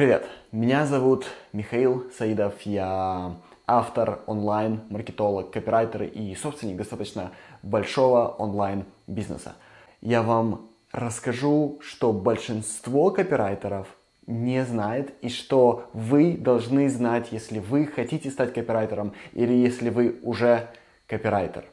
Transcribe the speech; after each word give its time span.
Привет, 0.00 0.24
меня 0.50 0.86
зовут 0.86 1.26
Михаил 1.52 2.10
Саидов, 2.16 2.54
я 2.62 3.34
автор 3.66 4.20
онлайн, 4.26 4.80
маркетолог, 4.88 5.50
копирайтер 5.50 6.04
и 6.04 6.34
собственник 6.36 6.78
достаточно 6.78 7.32
большого 7.62 8.28
онлайн 8.28 8.86
бизнеса. 9.06 9.56
Я 10.00 10.22
вам 10.22 10.70
расскажу, 10.90 11.80
что 11.82 12.14
большинство 12.14 13.10
копирайтеров 13.10 13.88
не 14.26 14.64
знает 14.64 15.12
и 15.20 15.28
что 15.28 15.90
вы 15.92 16.32
должны 16.32 16.88
знать, 16.88 17.28
если 17.30 17.58
вы 17.58 17.84
хотите 17.84 18.30
стать 18.30 18.54
копирайтером 18.54 19.12
или 19.34 19.52
если 19.52 19.90
вы 19.90 20.18
уже 20.22 20.66
копирайтер. 21.08 21.66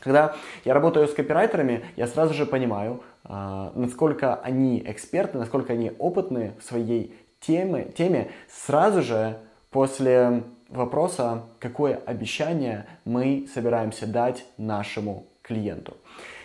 Когда 0.00 0.36
я 0.66 0.74
работаю 0.74 1.08
с 1.08 1.14
копирайтерами, 1.14 1.82
я 1.96 2.06
сразу 2.06 2.34
же 2.34 2.44
понимаю, 2.44 3.02
а, 3.24 3.72
насколько 3.74 4.34
они 4.34 4.82
эксперты, 4.84 5.38
насколько 5.38 5.72
они 5.72 5.92
опытны 5.98 6.52
в 6.60 6.64
своей 6.64 7.14
теме, 7.40 7.86
теме 7.96 8.30
сразу 8.48 9.02
же 9.02 9.38
после 9.70 10.42
вопроса, 10.68 11.42
какое 11.58 12.00
обещание 12.06 12.86
мы 13.04 13.48
собираемся 13.52 14.06
дать 14.06 14.44
нашему 14.56 15.26
клиенту. 15.42 15.96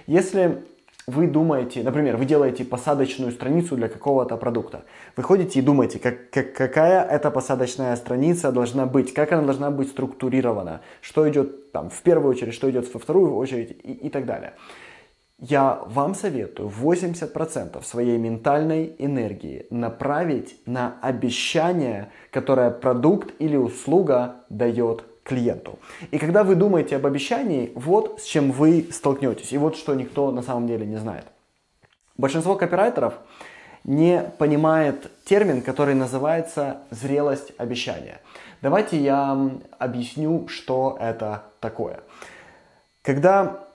Если 0.07 0.63
вы 1.07 1.27
думаете, 1.27 1.83
например, 1.83 2.17
вы 2.17 2.25
делаете 2.25 2.65
посадочную 2.65 3.31
страницу 3.31 3.75
для 3.75 3.87
какого-то 3.87 4.37
продукта. 4.37 4.85
Вы 5.15 5.21
ходите 5.21 5.59
и 5.59 5.61
думаете, 5.61 5.99
как, 5.99 6.31
как, 6.31 6.53
какая 6.53 7.05
эта 7.05 7.29
посадочная 7.29 7.95
страница 7.95 8.51
должна 8.51 8.87
быть, 8.87 9.13
как 9.13 9.31
она 9.31 9.43
должна 9.43 9.69
быть 9.69 9.89
структурирована, 9.89 10.81
что 11.01 11.29
идет 11.29 11.71
там 11.71 11.91
в 11.91 12.01
первую 12.01 12.31
очередь, 12.31 12.55
что 12.55 12.69
идет 12.71 12.91
во 12.91 12.99
вторую 12.99 13.35
очередь 13.35 13.77
и, 13.83 13.93
и 13.93 14.09
так 14.09 14.25
далее. 14.25 14.53
Я 15.37 15.81
вам 15.87 16.15
советую 16.15 16.69
80% 16.69 17.83
своей 17.83 18.17
ментальной 18.17 18.95
энергии 18.99 19.67
направить 19.69 20.57
на 20.65 20.97
обещание, 21.01 22.09
которое 22.31 22.71
продукт 22.71 23.33
или 23.39 23.57
услуга 23.57 24.37
дает 24.49 25.03
клиенту. 25.23 25.77
И 26.11 26.19
когда 26.19 26.45
вы 26.45 26.55
думаете 26.55 26.95
об 26.95 27.05
обещании, 27.05 27.71
вот 27.75 28.21
с 28.21 28.23
чем 28.23 28.51
вы 28.51 28.87
столкнетесь. 28.91 29.51
И 29.51 29.57
вот 29.57 29.75
что 29.75 29.93
никто 29.93 30.31
на 30.31 30.41
самом 30.41 30.67
деле 30.67 30.85
не 30.85 30.97
знает. 30.97 31.25
Большинство 32.17 32.55
копирайтеров 32.55 33.15
не 33.83 34.21
понимает 34.37 35.11
термин, 35.25 35.61
который 35.61 35.95
называется 35.95 36.77
зрелость 36.91 37.51
обещания. 37.57 38.21
Давайте 38.61 38.97
я 38.97 39.51
объясню, 39.79 40.47
что 40.47 40.97
это 40.99 41.43
такое. 41.59 41.99
Когда 43.01 43.65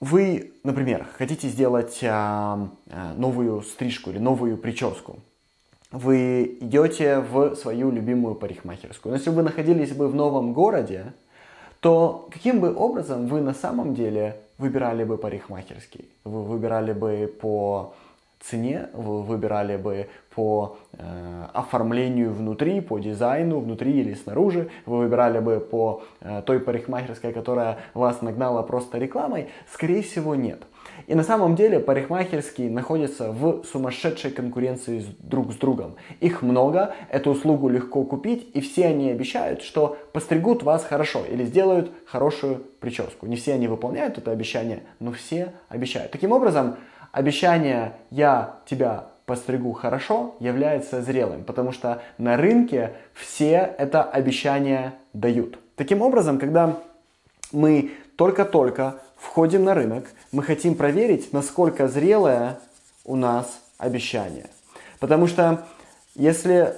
вы, 0.00 0.52
например, 0.62 1.06
хотите 1.16 1.48
сделать 1.48 2.00
а, 2.02 2.68
а, 2.90 3.14
новую 3.14 3.62
стрижку 3.62 4.10
или 4.10 4.18
новую 4.18 4.56
прическу, 4.56 5.18
вы 5.90 6.58
идете 6.60 7.20
в 7.20 7.54
свою 7.56 7.90
любимую 7.90 8.34
парикмахерскую. 8.34 9.12
Но 9.12 9.16
если 9.16 9.30
вы 9.30 9.42
находились 9.42 9.92
бы 9.92 10.08
в 10.08 10.14
новом 10.14 10.52
городе, 10.52 11.14
то 11.80 12.28
каким 12.30 12.60
бы 12.60 12.74
образом 12.74 13.26
вы 13.26 13.40
на 13.40 13.54
самом 13.54 13.94
деле 13.94 14.40
выбирали 14.58 15.04
бы 15.04 15.16
парикмахерский? 15.16 16.08
Вы 16.24 16.44
выбирали 16.44 16.92
бы 16.92 17.32
по 17.40 17.94
цене, 18.40 18.88
вы 18.92 19.22
выбирали 19.22 19.76
бы 19.76 20.08
по 20.34 20.76
э, 20.92 21.44
оформлению 21.52 22.32
внутри, 22.32 22.80
по 22.80 22.98
дизайну 22.98 23.58
внутри 23.58 24.00
или 24.00 24.14
снаружи, 24.14 24.70
вы 24.86 24.98
выбирали 24.98 25.40
бы 25.40 25.58
по 25.58 26.02
э, 26.20 26.42
той 26.46 26.60
парикмахерской, 26.60 27.32
которая 27.32 27.78
вас 27.94 28.22
нагнала 28.22 28.62
просто 28.62 28.98
рекламой, 28.98 29.48
скорее 29.72 30.02
всего 30.02 30.34
нет. 30.34 30.62
И 31.06 31.14
на 31.14 31.22
самом 31.22 31.54
деле 31.54 31.80
парикмахерские 31.80 32.70
находятся 32.70 33.32
в 33.32 33.64
сумасшедшей 33.64 34.30
конкуренции 34.30 35.04
друг 35.18 35.52
с 35.52 35.56
другом. 35.56 35.96
Их 36.20 36.42
много, 36.42 36.94
эту 37.10 37.30
услугу 37.30 37.68
легко 37.68 38.04
купить, 38.04 38.48
и 38.54 38.60
все 38.60 38.86
они 38.86 39.10
обещают, 39.10 39.62
что 39.62 39.96
постригут 40.12 40.62
вас 40.62 40.84
хорошо 40.84 41.24
или 41.24 41.44
сделают 41.44 41.90
хорошую 42.06 42.62
прическу. 42.80 43.26
Не 43.26 43.36
все 43.36 43.54
они 43.54 43.68
выполняют 43.68 44.18
это 44.18 44.30
обещание, 44.30 44.82
но 45.00 45.12
все 45.12 45.52
обещают. 45.68 46.12
Таким 46.12 46.32
образом, 46.32 46.76
обещание 47.12 47.94
«я 48.10 48.56
тебя 48.66 49.06
постригу 49.26 49.72
хорошо» 49.72 50.36
является 50.40 51.02
зрелым, 51.02 51.44
потому 51.44 51.72
что 51.72 52.02
на 52.16 52.36
рынке 52.36 52.94
все 53.14 53.74
это 53.78 54.02
обещание 54.02 54.94
дают. 55.12 55.58
Таким 55.76 56.02
образом, 56.02 56.38
когда 56.38 56.78
мы 57.52 57.92
только-только 58.16 59.00
входим 59.16 59.64
на 59.64 59.74
рынок, 59.74 60.06
мы 60.32 60.42
хотим 60.42 60.74
проверить, 60.74 61.32
насколько 61.32 61.88
зрелое 61.88 62.58
у 63.04 63.16
нас 63.16 63.60
обещание. 63.78 64.46
Потому 65.00 65.26
что 65.26 65.66
если 66.14 66.74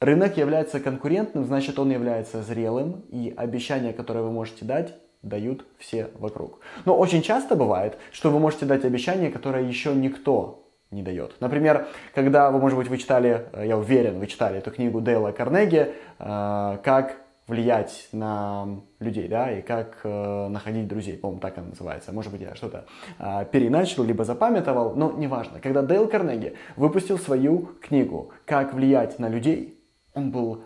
рынок 0.00 0.36
является 0.36 0.80
конкурентным, 0.80 1.44
значит 1.44 1.78
он 1.78 1.90
является 1.90 2.42
зрелым, 2.42 3.02
и 3.10 3.32
обещания, 3.36 3.92
которые 3.92 4.24
вы 4.24 4.32
можете 4.32 4.64
дать, 4.64 4.94
дают 5.24 5.66
все 5.78 6.10
вокруг. 6.18 6.60
Но 6.84 6.96
очень 6.96 7.22
часто 7.22 7.56
бывает, 7.56 7.98
что 8.12 8.30
вы 8.30 8.38
можете 8.38 8.66
дать 8.66 8.84
обещание, 8.84 9.30
которое 9.30 9.64
еще 9.64 9.94
никто 9.94 10.64
не 10.90 11.02
дает. 11.02 11.34
Например, 11.40 11.88
когда 12.14 12.50
вы, 12.50 12.60
может 12.60 12.78
быть, 12.78 12.88
вы 12.88 12.98
читали, 12.98 13.46
э, 13.52 13.66
я 13.66 13.76
уверен, 13.76 14.18
вы 14.20 14.26
читали 14.26 14.58
эту 14.58 14.70
книгу 14.70 15.00
Дейла 15.00 15.32
Карнеги 15.32 15.92
э, 16.18 16.78
«Как 16.84 17.16
влиять 17.46 18.08
на 18.12 18.80
людей, 19.00 19.28
да, 19.28 19.52
и 19.52 19.60
как 19.60 20.00
э, 20.02 20.48
находить 20.48 20.88
друзей, 20.88 21.18
по-моему, 21.18 21.40
так 21.40 21.58
она 21.58 21.68
называется. 21.68 22.12
Может 22.12 22.32
быть, 22.32 22.40
я 22.40 22.54
что-то 22.54 22.86
э, 23.18 23.44
переначал, 23.52 24.04
либо 24.04 24.24
запамятовал, 24.24 24.94
но 24.94 25.12
неважно. 25.12 25.60
Когда 25.60 25.82
Дейл 25.82 26.08
Карнеги 26.08 26.54
выпустил 26.76 27.18
свою 27.18 27.70
книгу 27.82 28.32
«Как 28.46 28.72
влиять 28.72 29.18
на 29.18 29.28
людей», 29.28 29.78
он 30.14 30.30
был 30.30 30.62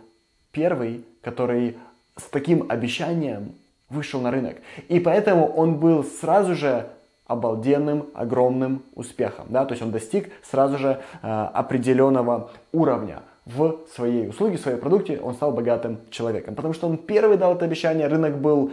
первый, 0.52 1.04
который 1.20 1.78
с 2.16 2.24
таким 2.24 2.66
обещанием 2.68 3.54
вышел 3.91 4.21
на 4.21 4.31
рынок. 4.31 4.56
И 4.88 5.00
поэтому 5.00 5.47
он 5.47 5.76
был 5.76 6.04
сразу 6.04 6.54
же 6.54 6.88
обалденным, 7.26 8.06
огромным 8.15 8.82
успехом. 8.94 9.47
Да? 9.50 9.65
То 9.65 9.72
есть 9.72 9.82
он 9.82 9.91
достиг 9.91 10.31
сразу 10.43 10.78
же 10.78 11.00
э, 11.22 11.28
определенного 11.28 12.50
уровня 12.72 13.22
в 13.44 13.81
своей 13.94 14.28
услуге, 14.28 14.56
в 14.56 14.60
своей 14.60 14.78
продукте, 14.78 15.21
он 15.22 15.34
стал 15.34 15.53
богатым 15.53 15.98
человеком. 16.10 16.54
Потому 16.54 16.75
что 16.75 16.87
он 16.87 16.98
первый 16.98 17.38
дал 17.38 17.54
это 17.54 17.65
обещание, 17.65 18.06
рынок 18.06 18.38
был 18.38 18.72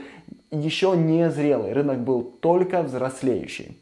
еще 0.51 0.95
не 0.97 1.29
зрелый, 1.29 1.73
рынок 1.73 1.99
был 1.99 2.23
только 2.23 2.81
взрослеющий. 2.81 3.77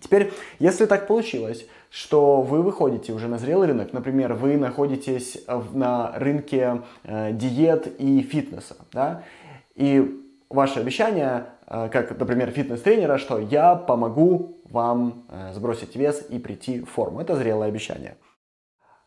Теперь, 0.00 0.32
если 0.58 0.84
так 0.86 1.06
получилось, 1.06 1.66
что 1.90 2.42
вы 2.42 2.62
выходите 2.62 3.12
уже 3.12 3.28
на 3.28 3.38
зрелый 3.38 3.68
рынок, 3.68 3.92
например, 3.92 4.34
вы 4.34 4.56
находитесь 4.56 5.42
на 5.72 6.12
рынке 6.16 6.82
э, 7.04 7.32
диет 7.32 7.86
и 7.98 8.20
фитнеса, 8.20 8.76
да, 8.92 9.22
и 9.74 10.23
ваше 10.54 10.80
обещание, 10.80 11.46
э, 11.66 11.88
как, 11.90 12.18
например, 12.18 12.50
фитнес-тренера, 12.50 13.18
что 13.18 13.38
я 13.38 13.74
помогу 13.74 14.58
вам 14.64 15.24
э, 15.28 15.52
сбросить 15.52 15.96
вес 15.96 16.24
и 16.28 16.38
прийти 16.38 16.80
в 16.80 16.86
форму. 16.86 17.20
Это 17.20 17.36
зрелое 17.36 17.68
обещание. 17.68 18.16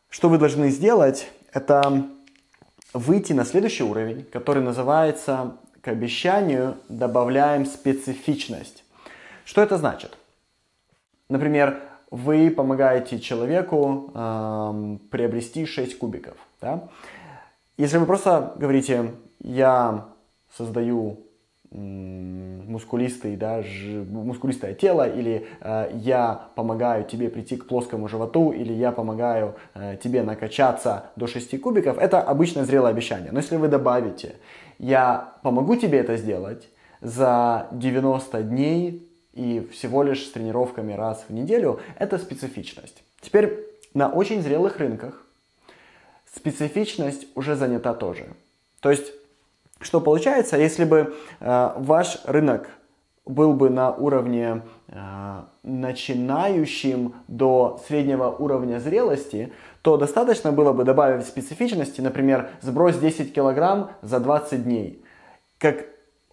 Что 0.10 0.30
вы 0.30 0.38
должны 0.38 0.70
сделать, 0.70 1.30
это 1.54 2.08
выйти 2.94 3.34
на 3.34 3.46
следующий 3.46 3.84
уровень, 3.84 4.24
который 4.26 4.64
называется 4.64 5.58
к 5.82 5.88
обещанию 5.88 6.78
добавляем 6.90 7.66
специфичность. 7.66 8.84
Что 9.46 9.62
это 9.62 9.78
значит? 9.78 10.18
Например, 11.30 11.82
вы 12.12 12.50
помогаете 12.52 13.20
человеку 13.20 14.12
э, 14.14 14.98
приобрести 15.12 15.66
6 15.66 15.98
кубиков. 15.98 16.38
Да? 16.62 16.88
Если 17.78 17.98
вы 17.98 18.06
просто 18.06 18.54
говорите, 18.58 19.14
я 19.40 20.06
создаю 20.56 21.27
мускулистый, 21.72 23.36
да, 23.36 23.62
ж, 23.62 24.06
мускулистое 24.10 24.74
тело, 24.74 25.08
или 25.08 25.48
э, 25.62 25.90
я 25.96 26.50
помогаю 26.56 27.04
тебе 27.04 27.30
прийти 27.30 27.58
к 27.58 27.68
плоскому 27.68 28.08
животу, 28.08 28.52
или 28.52 28.74
я 28.74 28.92
помогаю 28.92 29.56
э, 29.74 29.98
тебе 30.02 30.24
накачаться 30.24 31.12
до 31.16 31.28
6 31.28 31.60
кубиков, 31.62 31.98
это 31.98 32.22
обычно 32.22 32.66
зрелое 32.66 32.92
обещание. 32.92 33.32
Но 33.32 33.40
если 33.40 33.58
вы 33.58 33.68
добавите, 33.68 34.36
я 34.80 35.34
помогу 35.44 35.76
тебе 35.76 36.00
это 36.00 36.18
сделать 36.18 36.70
за 37.02 37.68
90 37.72 38.44
дней 38.44 39.08
и 39.34 39.68
всего 39.72 40.04
лишь 40.04 40.26
с 40.26 40.32
тренировками 40.32 40.94
раз 40.94 41.26
в 41.28 41.34
неделю, 41.34 41.80
это 42.00 42.18
специфичность. 42.18 43.04
Теперь 43.22 43.60
на 43.94 44.10
очень 44.10 44.42
зрелых 44.42 44.78
рынках 44.78 45.26
специфичность 46.34 47.28
уже 47.36 47.56
занята 47.56 47.94
тоже. 47.94 48.28
То 48.80 48.92
есть 48.92 49.12
что 49.80 50.02
получается, 50.02 50.58
если 50.58 50.86
бы 50.86 51.16
э, 51.40 51.72
ваш 51.78 52.20
рынок 52.26 52.70
был 53.26 53.54
бы 53.54 53.70
на 53.70 53.92
уровне 53.92 54.62
э, 54.88 55.42
начинающим 55.64 57.14
до 57.28 57.82
среднего 57.88 58.30
уровня 58.30 58.80
зрелости, 58.80 59.52
то 59.82 59.98
достаточно 59.98 60.52
было 60.52 60.74
бы 60.74 60.84
добавить 60.84 61.26
специфичности, 61.26 62.02
например, 62.02 62.50
сбрось 62.62 62.98
10 62.98 63.34
килограмм 63.34 63.92
за 64.02 64.20
20 64.20 64.64
дней. 64.64 65.04
Как 65.60 65.86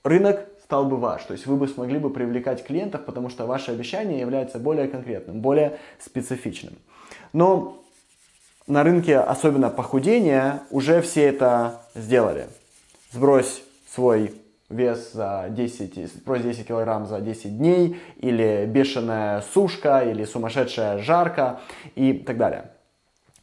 рынок 0.03 0.47
стал 0.63 0.87
бы 0.87 0.97
ваш, 0.97 1.25
то 1.25 1.33
есть 1.33 1.47
вы 1.47 1.57
бы 1.57 1.69
смогли 1.69 1.99
бы 1.99 2.11
привлекать 2.11 2.65
клиентов, 2.65 3.05
потому 3.05 3.29
что 3.29 3.47
ваше 3.47 3.73
обещание 3.73 4.21
является 4.21 4.59
более 4.59 4.89
конкретным, 4.89 5.41
более 5.41 5.79
специфичным. 5.99 6.75
Но 7.33 7.83
на 8.67 8.83
рынке, 8.83 9.19
особенно 9.19 9.69
похудения, 9.69 10.63
уже 10.71 11.03
все 11.03 11.25
это 11.25 11.83
сделали. 11.95 12.47
Сбрось 13.15 13.63
свой 13.95 14.35
вес 14.69 15.13
за 15.13 15.47
10, 15.49 16.13
сбрось 16.13 16.43
10 16.43 16.67
килограмм 16.67 17.07
за 17.07 17.21
10 17.21 17.59
дней, 17.59 17.97
или 18.17 18.67
бешеная 18.67 19.41
сушка, 19.55 20.01
или 20.01 20.25
сумасшедшая 20.25 20.99
жарка 20.99 21.61
и 21.95 22.13
так 22.13 22.37
далее. 22.37 22.73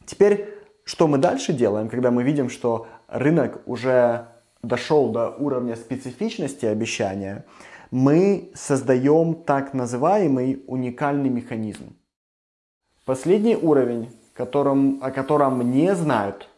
Теперь, 0.04 0.52
что 0.84 1.08
мы 1.08 1.16
дальше 1.16 1.54
делаем, 1.54 1.88
когда 1.88 2.10
мы 2.10 2.22
видим, 2.22 2.50
что 2.50 2.86
рынок 3.08 3.62
уже 3.64 4.26
дошел 4.62 5.08
до 5.08 5.30
уровня 5.30 5.74
специфичности 5.74 6.66
обещания, 6.66 7.46
мы 7.90 8.50
создаем 8.54 9.34
так 9.34 9.72
называемый 9.72 10.62
уникальный 10.66 11.30
механизм. 11.30 11.96
Последний 13.06 13.56
уровень, 13.56 14.10
которым, 14.34 14.98
о 15.02 15.10
котором 15.10 15.72
не 15.72 15.94
знают 15.94 16.50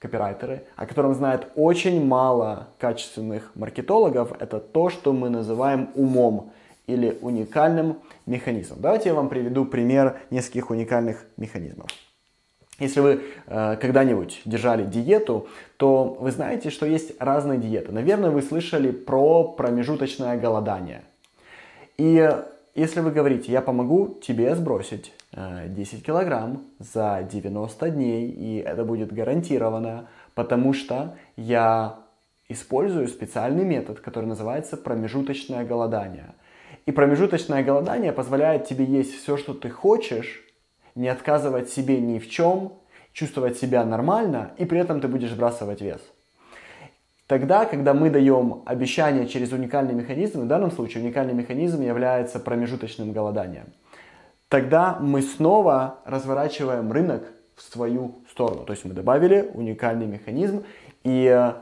копирайтеры, 0.00 0.64
о 0.76 0.86
котором 0.86 1.14
знает 1.14 1.46
очень 1.54 2.04
мало 2.04 2.68
качественных 2.78 3.52
маркетологов, 3.54 4.32
это 4.40 4.58
то, 4.58 4.88
что 4.88 5.12
мы 5.12 5.28
называем 5.28 5.90
умом 5.94 6.52
или 6.86 7.18
уникальным 7.20 7.98
механизмом. 8.26 8.80
Давайте 8.80 9.10
я 9.10 9.14
вам 9.14 9.28
приведу 9.28 9.64
пример 9.64 10.20
нескольких 10.30 10.70
уникальных 10.70 11.24
механизмов. 11.36 11.88
Если 12.78 13.00
вы 13.00 13.20
э, 13.46 13.76
когда-нибудь 13.76 14.40
держали 14.46 14.84
диету, 14.84 15.48
то 15.76 16.16
вы 16.18 16.30
знаете, 16.30 16.70
что 16.70 16.86
есть 16.86 17.12
разные 17.20 17.58
диеты. 17.58 17.92
Наверное, 17.92 18.30
вы 18.30 18.40
слышали 18.40 18.90
про 18.90 19.44
промежуточное 19.44 20.38
голодание. 20.38 21.02
И 21.98 22.26
если 22.80 23.00
вы 23.00 23.10
говорите, 23.10 23.52
я 23.52 23.60
помогу 23.60 24.18
тебе 24.22 24.54
сбросить 24.54 25.12
э, 25.32 25.68
10 25.68 26.02
килограмм 26.02 26.64
за 26.78 27.28
90 27.30 27.90
дней, 27.90 28.30
и 28.30 28.56
это 28.56 28.84
будет 28.84 29.12
гарантированно, 29.12 30.08
потому 30.34 30.72
что 30.72 31.14
я 31.36 31.98
использую 32.48 33.08
специальный 33.08 33.64
метод, 33.64 34.00
который 34.00 34.24
называется 34.24 34.78
промежуточное 34.78 35.62
голодание. 35.64 36.34
И 36.86 36.92
промежуточное 36.92 37.62
голодание 37.62 38.12
позволяет 38.12 38.66
тебе 38.66 38.86
есть 38.86 39.14
все, 39.14 39.36
что 39.36 39.52
ты 39.52 39.68
хочешь, 39.68 40.42
не 40.94 41.08
отказывать 41.08 41.68
себе 41.68 42.00
ни 42.00 42.18
в 42.18 42.30
чем, 42.30 42.72
чувствовать 43.12 43.58
себя 43.58 43.84
нормально, 43.84 44.52
и 44.56 44.64
при 44.64 44.80
этом 44.80 45.02
ты 45.02 45.08
будешь 45.08 45.30
сбрасывать 45.30 45.82
вес. 45.82 46.00
Тогда, 47.30 47.64
когда 47.64 47.94
мы 47.94 48.10
даем 48.10 48.62
обещание 48.66 49.28
через 49.28 49.52
уникальный 49.52 49.94
механизм, 49.94 50.40
в 50.40 50.46
данном 50.48 50.72
случае 50.72 51.04
уникальный 51.04 51.32
механизм 51.32 51.80
является 51.80 52.40
промежуточным 52.40 53.12
голоданием, 53.12 53.66
тогда 54.48 54.98
мы 54.98 55.22
снова 55.22 56.00
разворачиваем 56.04 56.90
рынок 56.90 57.22
в 57.54 57.62
свою 57.62 58.16
сторону. 58.28 58.64
То 58.64 58.72
есть 58.72 58.84
мы 58.84 58.94
добавили 58.94 59.48
уникальный 59.54 60.06
механизм, 60.06 60.64
и 61.04 61.52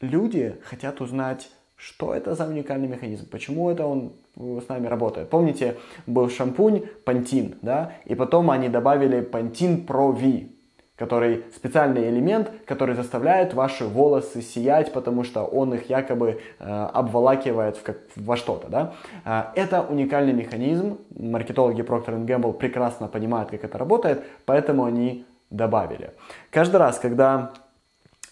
люди 0.00 0.56
хотят 0.64 1.00
узнать, 1.00 1.48
что 1.76 2.12
это 2.12 2.34
за 2.34 2.48
уникальный 2.48 2.88
механизм, 2.88 3.30
почему 3.30 3.70
это 3.70 3.86
он 3.86 4.14
с 4.34 4.68
нами 4.68 4.88
работает. 4.88 5.30
Помните, 5.30 5.76
был 6.08 6.28
шампунь 6.28 6.86
Pantene, 7.06 7.56
да, 7.62 7.92
и 8.04 8.16
потом 8.16 8.50
они 8.50 8.68
добавили 8.68 9.20
Pantene 9.20 9.86
Pro 9.86 10.10
V, 10.10 10.57
который 10.98 11.44
специальный 11.54 12.08
элемент, 12.08 12.50
который 12.66 12.96
заставляет 12.96 13.54
ваши 13.54 13.84
волосы 13.84 14.42
сиять, 14.42 14.92
потому 14.92 15.22
что 15.22 15.44
он 15.44 15.72
их 15.74 15.88
якобы 15.88 16.40
э, 16.58 16.88
обволакивает 16.92 17.76
в 17.76 17.82
как, 17.82 17.98
во 18.16 18.36
что-то. 18.36 18.68
Да? 18.68 18.94
Э, 19.24 19.44
это 19.54 19.82
уникальный 19.82 20.32
механизм. 20.32 20.98
Маркетологи 21.16 21.82
Procter 21.82 22.26
Gamble 22.26 22.52
прекрасно 22.52 23.06
понимают, 23.06 23.50
как 23.50 23.64
это 23.64 23.78
работает, 23.78 24.24
поэтому 24.44 24.84
они 24.84 25.24
добавили. 25.50 26.10
Каждый 26.50 26.76
раз, 26.76 26.98
когда 26.98 27.52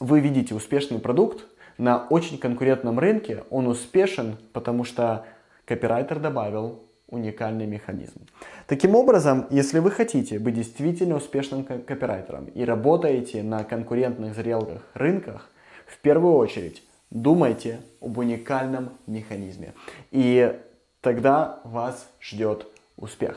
вы 0.00 0.18
видите 0.18 0.54
успешный 0.54 0.98
продукт 0.98 1.46
на 1.78 2.06
очень 2.10 2.36
конкурентном 2.36 2.98
рынке, 2.98 3.44
он 3.48 3.68
успешен, 3.68 4.38
потому 4.52 4.82
что 4.82 5.24
копирайтер 5.66 6.18
добавил 6.18 6.80
уникальный 7.08 7.66
механизм. 7.66 8.26
Таким 8.66 8.94
образом, 8.94 9.46
если 9.50 9.78
вы 9.78 9.90
хотите 9.90 10.38
быть 10.38 10.54
действительно 10.54 11.16
успешным 11.16 11.64
копирайтером 11.64 12.46
и 12.46 12.64
работаете 12.64 13.42
на 13.42 13.64
конкурентных 13.64 14.34
зрелых 14.34 14.82
рынках, 14.94 15.50
в 15.86 15.98
первую 15.98 16.34
очередь 16.34 16.82
думайте 17.10 17.80
об 18.00 18.18
уникальном 18.18 18.90
механизме. 19.06 19.74
И 20.10 20.58
тогда 21.00 21.60
вас 21.64 22.08
ждет 22.20 22.66
успех. 22.96 23.34